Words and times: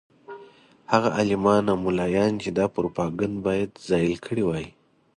هغه 0.91 1.09
عالمان 1.17 1.63
او 1.71 1.77
ملایان 1.85 2.33
چې 2.43 2.49
دا 2.57 2.65
پروپاګند 2.75 3.35
باید 3.47 3.71
زایل 3.87 4.15
کړی 4.25 4.43
وای. 4.45 4.67